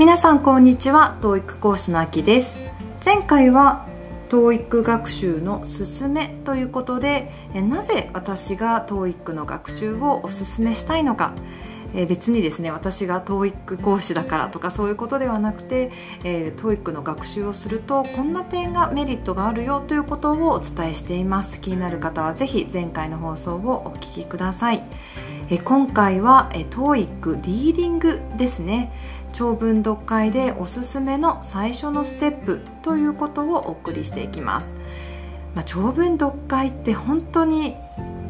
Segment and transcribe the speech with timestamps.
[0.00, 2.58] 皆さんこんにちは TOEIC 講師のあきです。
[3.04, 3.86] 前回は
[4.30, 11.34] TOEIC 学習のすすめということでなぜ私が TOEIC の学習をおすすめしたいのか。
[11.92, 15.90] え、別にですね私が TOEIC 講師だからとかそういうことではなくて、
[16.24, 21.60] えー、TOEIC の学習をするとこんな点がメリットがあるよということをお伝えしています。
[21.60, 24.82] 気になる方はぜひ前回の放送をお聞きください、
[25.50, 28.92] え、今回は、えー、TOEIC リーディングですね。
[29.40, 34.74] 長文読解でおすすめの最初のステップということをお送りしていきます、
[35.54, 37.74] まあ、長文読解って本当に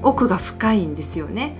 [0.03, 1.57] 奥が深いんですよね。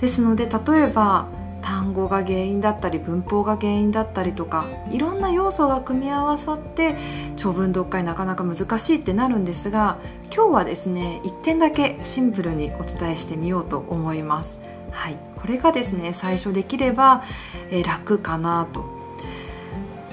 [0.00, 1.28] ですので例えば
[1.60, 6.96] 単語が原因だったり文法が原因だったりとかいろんな要素が組み合わさって
[7.36, 9.98] 長文読解なかなか難しいってなるんですが
[10.34, 14.58] 今日はですね1点だけシンプルにお伝えしてみようと思います、
[14.92, 17.24] はい、これがですね最初できれば、
[17.70, 18.98] え楽かなと。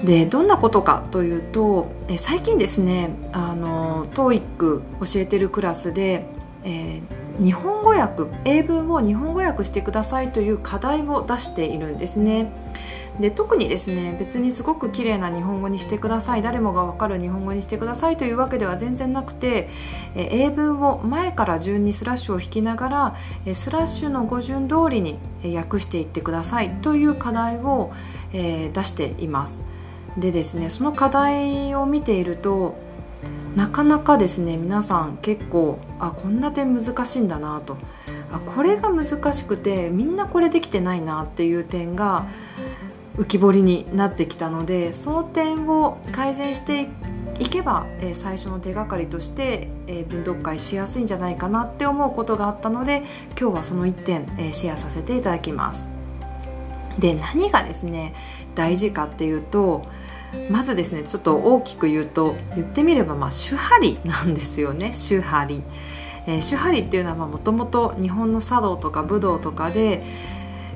[0.04, 4.80] でどんなことかというと最近ですねあの TOEIC
[5.14, 6.26] 教えてるクラスで、
[6.64, 12.50] えー日本語訳英文を日本語訳してくださいという課題を出しているんですね。
[13.20, 19.68] で特にですね別にすごく綺麗な日本語にしてください誰もが分かる日本語にしてくださいというわけでは全然なくて
[20.14, 25.18] え英文を前から順にスラッシュを引きながらえスラッシュの語順通りに
[25.56, 27.92] 訳していってくださいという課題を、
[28.32, 29.60] え出しています。
[30.18, 32.74] でですねその課題を見ていると
[33.54, 37.76] なかなかですね皆さん結構あこんな点難しいんだなと。
[38.32, 42.26] あこれが難しくてみんなこれできてないなっていう点が
[43.16, 46.88] 浮き彫りになってきたのでその点を改善して
[47.38, 53.02] いけば、えー、最初の手がかりとして、えー、文読会しやすいんじゃないかなって思うことがあったので
[53.38, 55.88] 今日はその1点、えー、シェアさせていただきます。
[56.98, 58.14] で何がですね
[58.54, 59.86] 大事かっていうと
[60.50, 64.92] まずですねちょっと大きく言うと言ってみればまあ手張りなんですよね。
[65.08, 65.62] 手張り、
[66.26, 70.02] えー、手張りっていうのはもともと日本の茶道とか武道とかで、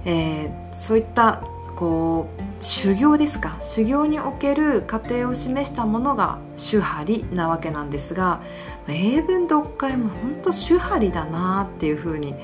[0.05, 1.43] えー、そういった
[1.81, 3.57] こう修行ですか？
[3.61, 8.43] 修行における過程を示したものが手張りなわけなんですが
[8.87, 12.35] 英文読解も本当手張りだなっていうふうに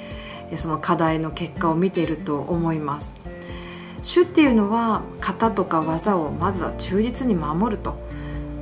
[0.56, 3.12] その課題の結果を見ていると思います。
[4.02, 7.94] 主っていうのは型とか技をまずは忠実に守ると。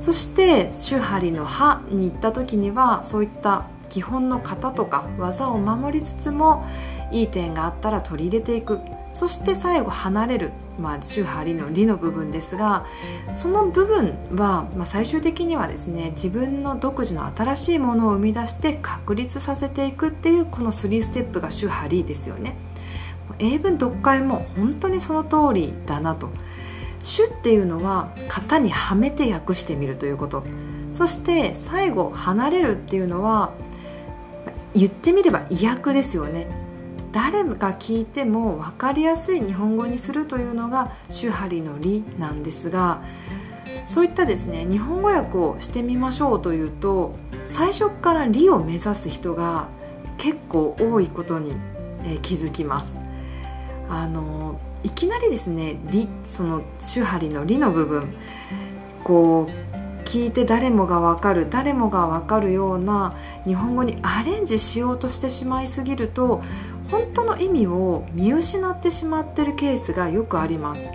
[0.01, 6.65] そして主張の歯に行った時にはそういった基本の型とか技を守りつつも
[7.11, 8.81] いい点があったら取り入れていく。
[9.13, 12.85] そして最後離れる、まあ、周波の理の部分ですが
[13.33, 22.55] その部分は、まあ、最終的にはですね自分の独自の新しいものを生み出して確立させていくっていうこの3ステップが周波ですよね。
[23.39, 26.29] 英文読解も本当にその通りだなと。
[27.03, 30.43] 主っていうのは型にはめて訳してみるということ。
[30.93, 33.53] そして最後離れるっていうのは
[34.73, 36.64] 言ってみれば意訳ですよね。
[37.15, 43.01] 誰が聞いても分かりやすい日本語にするというのが主張りの理なんですが
[43.85, 47.15] そういったですね日本語訳をしてみましょうというと
[47.45, 49.69] 最初から理を目指す人が
[50.17, 51.53] 結構多いことに
[52.21, 52.97] 気づきます。
[53.89, 58.13] あのいきなりですね理その手張りの理の部分
[59.03, 63.15] こう聞いて誰もが分かる誰もが分かるような
[63.45, 66.43] 日本語にアレンジしようとしてしまいすぎると
[66.89, 70.87] 本当の意味を見失ってしまってるケースがよくあります。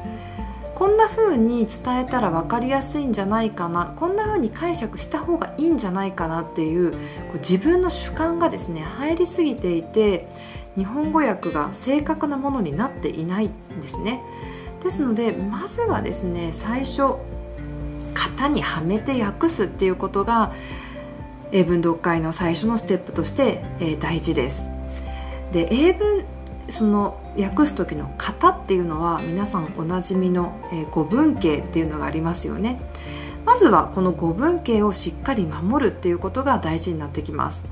[0.75, 3.93] こんな風に伝えたら分かりやすいんじゃないかな。
[3.97, 6.93] こんな風に解釈した方がいいんじゃないかなっていう
[7.35, 10.27] 自分の主観がですね入りすぎていて
[10.77, 14.23] 日本語訳が正確なものになっていないんですね。
[14.83, 17.17] ですのでまずはですね最初
[18.15, 20.55] 型にはめて訳すっていうことが
[21.53, 23.65] 英文読解の最初のステップとして、
[24.01, 24.70] 大事です。
[25.53, 26.25] で英文
[26.69, 32.81] その訳す時の型っていうのは皆さんおなじみの、えー、語文形っていうのがありますよね。
[33.45, 37.65] まずはこの語文形をしっかり守るっていうことが大事になってきます。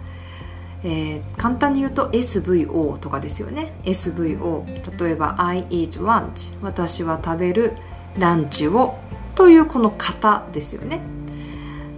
[0.85, 3.73] えー、簡単に言うと SVO とかですよね。
[3.85, 7.73] SVO 例えば I eat lunch 私は食べる
[8.19, 8.99] ランチを
[9.35, 11.01] というこの型ですよね。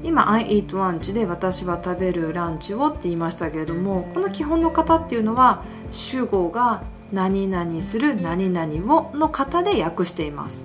[0.03, 6.83] 今 I eat lunch で私は食べるランチをって言いましたけれどもこの基本の型っていうのは主語が
[7.13, 10.65] 何々する何々をの型で訳しています。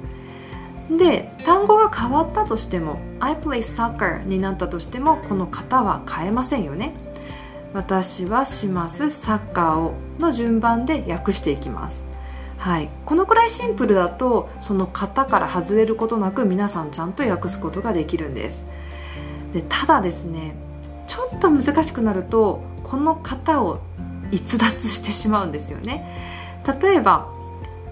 [0.90, 6.94] で単語が変わったとしても I play soccer になったとしてもこの型は変えませんよね。
[7.74, 12.04] 私はしますサッカーをの順番で訳していきます。
[12.58, 18.64] はい、このくらいシンプルだとその型から外れることなく皆さんちゃんと訳すことができるんです。
[19.56, 20.54] でただですね
[21.08, 23.80] ちょっと難しくなるとこの型を
[24.30, 26.04] 逸脱してしまうんですよね。
[26.82, 27.32] 例えば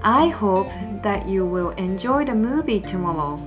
[0.02, 0.68] I hope
[1.04, 3.40] that you will enjoy the movie tomorrow.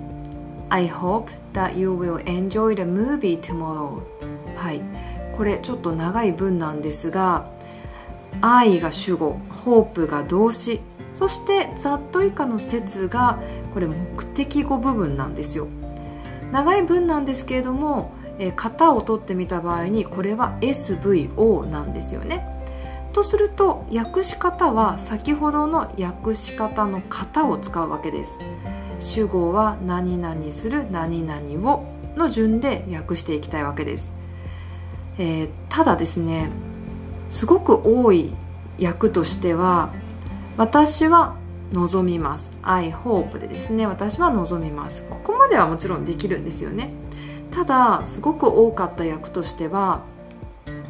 [0.70, 4.00] I hope that you will enjoy the movie tomorrow.
[4.56, 4.80] はい。
[5.36, 7.50] これちょっと長い文なんですが
[8.40, 10.80] 愛が主語ホープが動詞
[11.12, 13.38] そしてざっと以下の説が
[13.74, 15.68] これ目的語部分なんですよ。
[16.52, 22.46] 長い文なんですけれども、え型を取ってみた場合にこれは SVO なんですよね。
[23.12, 28.38] とすると訳し方は先ほどの訳し方の型を使うわけです。
[28.98, 31.84] 主語は何々する何々を
[32.16, 34.10] の順で訳していきたいわけです、
[35.18, 36.50] えー、ただですね
[37.30, 38.32] すごく多い
[38.80, 39.92] 訳としては
[40.56, 41.36] 私は
[41.72, 42.52] 望みます。
[42.62, 43.86] I hope でですね。
[43.86, 45.02] 私は望みます。
[45.10, 46.92] ここまではもちろんできるんですよね。
[47.50, 50.02] ただすごく多かった訳としては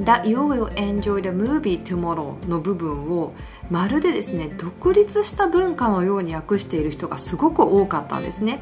[0.00, 3.32] That you will enjoy the movie tomorrow の部分を
[3.70, 8.61] まるでですね独立した文化のように訳している人がすごく多かったんですね。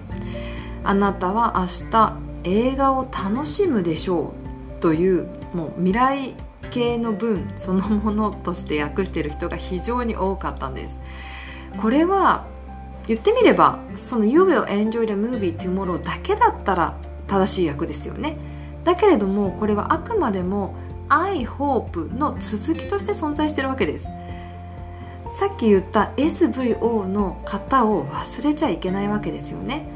[0.85, 4.35] あなたは明日映画を楽しむでしょ
[4.79, 6.35] うというもう未来
[6.71, 11.01] 系の文そのものとして訳している人が非常に多かったんです。
[11.81, 12.47] これは
[13.07, 18.37] 言ってみればその You will enjoy the movie tomorrow だけだったら正しい訳ですよね。
[18.85, 20.75] だけれどもこれはあくまでも
[21.09, 24.07] I hope の続きとして存在してるわけです。
[25.39, 29.87] さっき言った SVO の型を忘れちゃいけないわけですよね。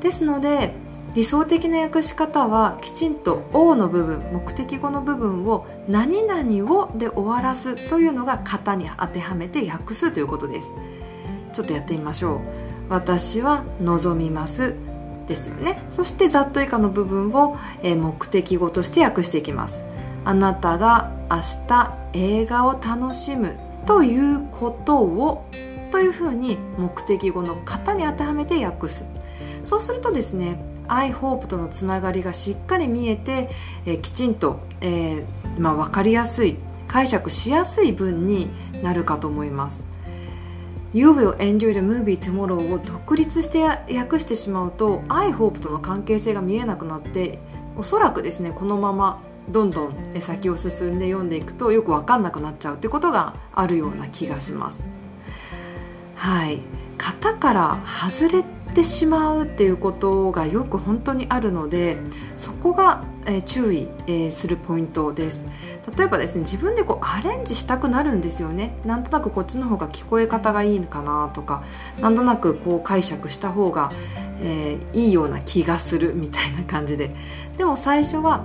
[0.00, 0.72] ですので
[1.14, 10.74] 理想的な訳し方はきちんと O の部分目的語の部分を何々をで終わらすというのが型に当てはめて訳すということです。
[11.52, 12.40] ちょっとやってみましょう。
[12.88, 14.74] 私は望みます
[15.26, 15.82] ですよね。
[15.90, 19.82] そしてざっと以下の部分を目的語として訳していきます。
[20.24, 23.56] あなたが明日映画を楽しむ
[23.86, 25.46] ということを
[25.90, 29.04] というふうに目的語の型に当てはめて訳す。
[29.64, 30.58] そうするとですね
[30.88, 33.50] I hope とのつながりがしっかり見えて、
[33.84, 36.56] え、きちんと、えーまあ、分かりやすい
[36.86, 38.48] 解釈しやすい文に
[38.82, 39.84] なるかと思います。
[40.94, 47.38] You will enjoy the movie tomorrow を独立して訳してしまうと I hope との関係性が見えなくなって
[47.76, 54.84] おそらくですねこのままどんどん先を進んで読んでいくとよく分かんなくなっちゃうってことがあるような気がします。
[56.14, 56.60] はい。
[56.98, 57.78] 型から
[58.10, 61.98] 外れてしまうっていうことがよく本当にあるので
[62.36, 65.44] そこが、え注意、えするポイントです。
[65.96, 68.74] 例えばですね自分でこうアレンジしたくなるんですよね。
[68.84, 71.62] なんとなくこっちの方が聞こえ方がいいのかなとか
[72.00, 73.90] なんとなくこう解釈した方が、
[74.40, 77.10] えー、いいような気がするみたいな感じで。
[77.56, 78.44] でも最初は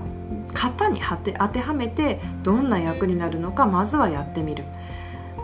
[0.53, 4.63] 型に当てはめてどんな役になるのかまずはやってみる。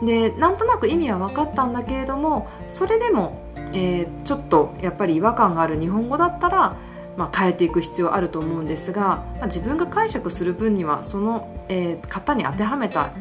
[0.03, 3.41] でなんとなく意味は分かったんだけれどもそれでも、
[3.73, 6.77] えー、ちょっとやっぱり違和感がある日本語だったら、
[7.17, 13.11] まあ、変えていく必要あると思うんですが、まあ、自分が解釈する分にはその、えー、型に当てはめた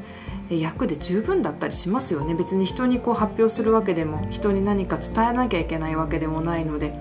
[0.51, 2.35] 役で十分だったりしますよね。
[2.35, 6.95] 別に人にこう発表するわけでも人に何か伝えなきゃいけないわけでもないので。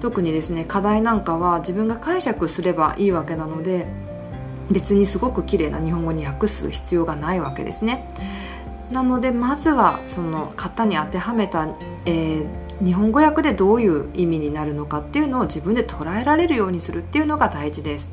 [0.00, 3.86] 特にですね課題なんかは自分が解釈すればいいわけなので
[4.70, 8.08] 別にすごく綺麗な日本語に訳す必要がないわけですね。
[8.90, 11.68] なのでまずはその型に当てはめた、
[12.06, 18.12] えー、日本語訳でどういう意味になるのかっていうのを自分で捉えられるようにするっていうのが大事です。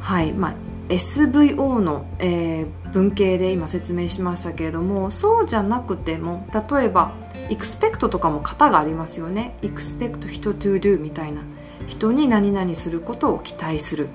[0.00, 0.32] はい。
[0.32, 0.54] まあ
[0.88, 7.12] SVO の、えー、文系で今説明しましたけれどもそうじゃなくても例えば
[7.48, 9.56] expect とかも型がありますよね。
[9.62, 11.42] expect 人 to do みたいな。
[11.86, 14.08] 人に何々することを期待する。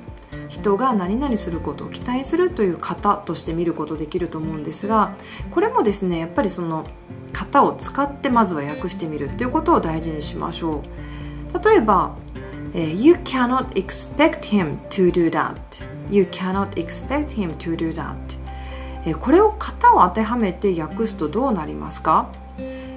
[0.50, 5.16] 人が何々することを期待するという型として見ることできると思うんですが
[5.52, 6.86] これもですねやっぱりその
[7.34, 10.84] 型を使ってまずは訳してみるっていうことを大事にしましょ
[11.54, 11.64] う。
[11.64, 12.16] 例えば、
[12.74, 15.56] You cannot expect him to do that.
[16.10, 18.16] You cannot expect him to do that.
[19.06, 22.30] えこれを型を当てはめて訳すとどうなりますか？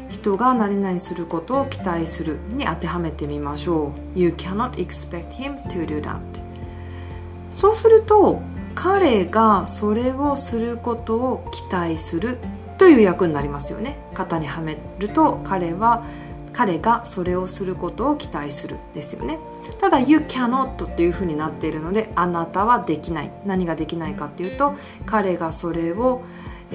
[0.09, 4.19] 人が何々することを期待するに当てはめてみましょう。
[4.19, 6.19] You cannot expect him to do that.
[7.59, 8.41] そうすると
[8.77, 12.39] 彼がそれをすることを期待する
[12.79, 13.99] という役になりますよね。
[14.15, 16.05] 型にはめると彼は
[16.53, 19.41] 彼がそれをすることを期待するですよね。
[19.81, 23.33] ただ You cannot っていうふうになっているのであなたはできない。
[23.45, 26.23] 何ができないかっていうと彼がそれを、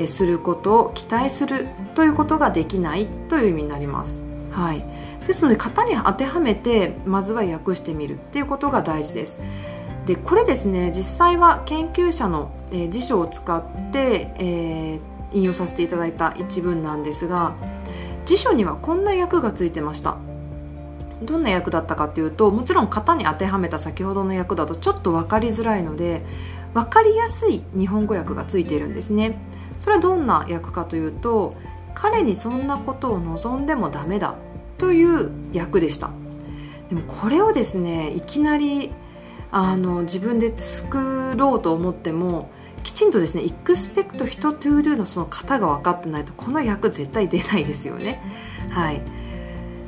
[0.06, 4.84] することを期待するということができないという意味になります、はい、
[5.28, 9.38] ですので型に当てはめてまずは訳してみるっていうことが大事です。
[10.06, 17.56] でこれですね実際は研究者の、えー、辞書を使って、えー、引用させていただいた一文なんですが
[18.26, 20.18] 辞書にはこんな訳がついてました。
[21.22, 26.22] どんな訳だったかっていうともちろん型に当てはめた先ほどの訳だとちょっと分かりづらいので
[26.74, 29.38] 分かりやすい日本語訳がついているんですね。
[29.80, 31.56] それはどんな訳かというと
[31.94, 34.36] 彼にそんなことを望んでもダメだ
[34.78, 36.10] という訳でした。
[36.90, 38.92] でもこれをですねいきなり
[39.56, 42.50] あの自分で作ろうと思っても
[42.82, 48.20] きちんとですね expect 人 to do のその型が分かってないとこの役絶対出ないですよね。
[48.72, 49.02] はい。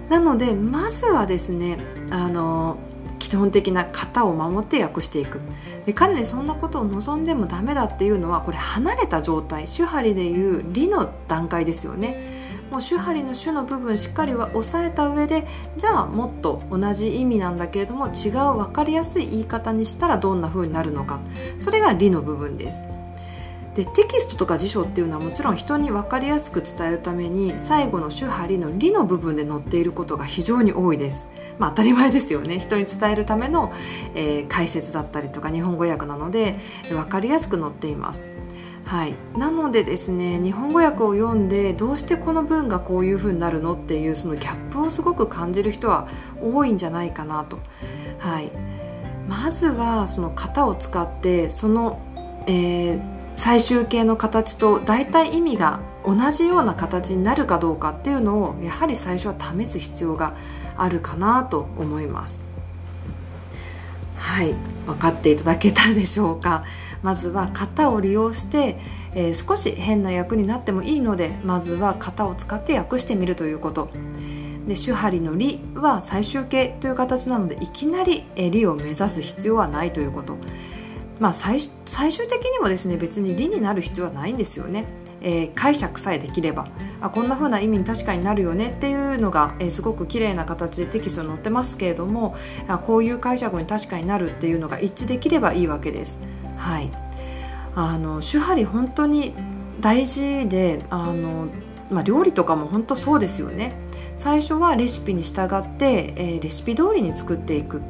[0.08, 1.78] なのでまずはですね
[2.12, 2.78] あの
[3.18, 5.40] 基本的な型を守って訳していく。
[5.88, 12.45] で彼にそんなことを望んでもダメだっていうのはこれ離れた状態手張りでいう理の段階ですよね。
[12.76, 21.22] もう手張の種の部分しっかりは押さえた上でじゃあもっと同じ意味なんだけれども違う分かりやすい言い方にしたらどんな風になるのか。
[21.62, 22.84] それが理の部分です。
[23.76, 31.28] でテキストとか辞書っていうのはもちろん人に分かりやすく伝えるために最後の手張の理の部分で載っていることが非常に多いです。
[31.58, 32.60] まあ、当たり前ですよね。
[32.60, 33.72] 人に伝えるための、
[34.16, 38.28] えー、解説だったりとか日本語訳なので分かりやすく載っています。
[38.86, 46.08] はい、なのでですね日本語訳を読んでどうしてこの文がこういう風になるのっていうそのギャップをすごく感じる人は
[46.40, 47.60] 多いんじゃないかなと、
[48.20, 48.52] はい、
[49.28, 52.00] まずはその型を使ってその、
[52.48, 60.36] えー最終形の形と大体意味が同じような形になるかどうかっていうのをやはり最初は試す必要が
[60.78, 62.40] あるかなと思います。
[64.18, 64.54] はい。
[64.86, 66.64] 分かっていただけたでしょうか。
[67.06, 68.80] まずは型を利用して、
[69.14, 73.90] えー、少し変な役になってもいいのでまずは型を使って訳してみるということ。
[74.68, 80.36] で手張りの「理」は最終形という形なのでいきなり「理」を目指す必要はないということ。
[81.20, 84.86] まあ、最最終的にもですね別に理になる必要はないんですよね、
[85.22, 86.68] えー、解釈さえできれば。
[87.02, 88.74] あこんな風な意味に確かになるよね。
[88.76, 92.36] っていうのが、えー、すごく綺麗な形でテキストに載ってますけれども
[92.68, 96.20] あこういう解釈に確かになるっていうのが一致できればいいわけです。
[96.66, 96.90] はい、
[97.76, 99.36] あの手張り本当に
[99.82, 101.48] 大事であの、
[101.92, 103.76] まあ、料理とかも本当そうですよね。
[104.18, 107.82] 最初はレシピに従って、えー、レシピ通りに作っていく。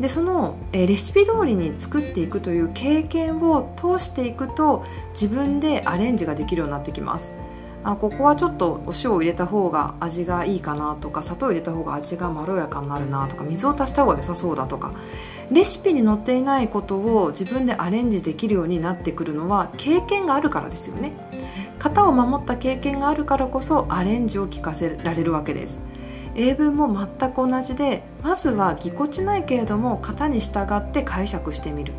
[0.00, 7.30] でその、えレシピ通りに作っていくという経験を通していくと自分でアレンジができるようになってきます。
[7.84, 14.94] あここはちょっとお塩を入れた方が味がいいかなとか砂糖を入れた方が味がまろやかになるなとか水を足した方が良さそうだとか
[15.50, 21.12] レシピに載っていないことを自分でアレンジできるようになってくるのは経験があるからですよね。
[21.78, 25.78] 型を守った経験があるからこそアレンジを聞かせられるわけです。
[26.34, 31.92] 英文も全く同じでまずはぎこちないけれども型に従って解釈してみる。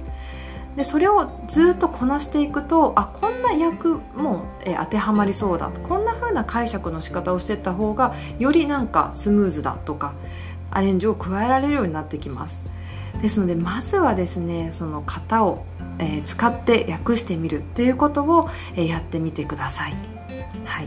[0.76, 5.70] でそれをずっとこなしていくとあこんな役も、え当てはまりそうだ。
[5.88, 10.14] こんな風な解釈の仕方をしていった方がよりなんかスムーズだとか
[10.72, 12.75] アレンジを加えられるようになってきます。
[13.22, 15.66] ですのでまずはですねその型を、
[16.00, 19.94] えー、使って訳してみるっていうことを、えー、やってみてください、
[20.66, 20.86] はい、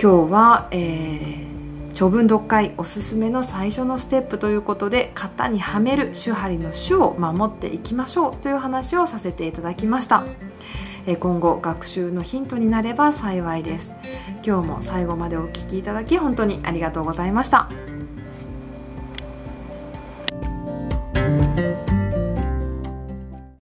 [0.00, 1.50] 今日は、えー
[1.98, 10.24] 処分読解おすすめの最初のステップということで型にはめる手張りの種を守っていきましょうという話をさせていただきました。
[11.18, 13.90] 今後学習のヒントになれば幸いです。
[14.44, 17.68] 今日も最後までお聴きいただき本当にありがとうございました。